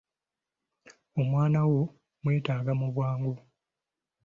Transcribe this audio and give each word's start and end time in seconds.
Omwana 1.19 1.59
wo 1.71 1.81
mmwetaaga 2.19 2.71
mu 2.79 2.87
bwangu. 2.95 3.33